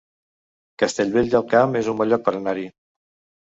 Castellvell 0.83 1.29
del 1.33 1.45
Camp 1.51 1.77
es 1.83 1.91
un 1.93 2.01
bon 2.01 2.11
lloc 2.15 2.25
per 2.31 2.35
anar-hi 2.41 2.67